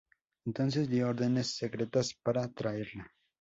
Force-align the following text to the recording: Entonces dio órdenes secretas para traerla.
Entonces 0.47 0.89
dio 0.89 1.09
órdenes 1.09 1.55
secretas 1.55 2.15
para 2.23 2.47
traerla. 2.51 3.13